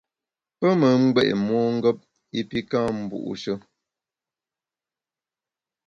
[0.57, 1.99] Pe me ngbé’ mongep
[2.39, 3.53] i pi ka’ mbu’she.